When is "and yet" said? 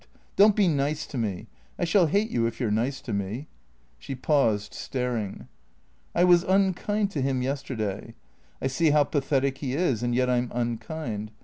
10.01-10.27